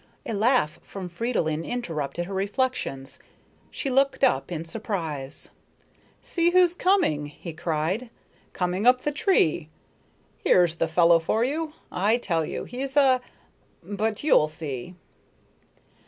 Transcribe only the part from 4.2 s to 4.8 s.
up in